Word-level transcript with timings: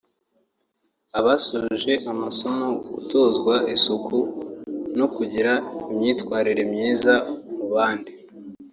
Abasoje 1.19 1.93
amasomo 2.11 2.65
yo 2.71 2.77
gutozwa 2.91 3.53
isuku 3.75 4.17
no 4.97 5.07
kugira 5.15 5.53
imyitwarire 5.91 6.63
myiza 6.73 7.13
mu 7.57 7.65
bandi 7.73 8.11